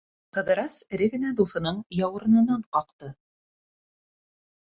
Ҡыҙырас 0.35 0.77
эре 0.97 1.09
генә 1.15 1.33
дуҫының 1.41 1.77
яурынынан 1.99 2.65
ҡаҡты: 2.79 3.11